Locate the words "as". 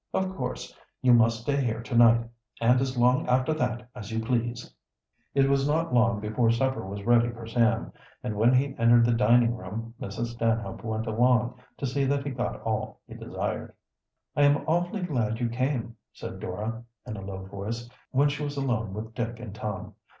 2.81-2.97, 3.93-4.11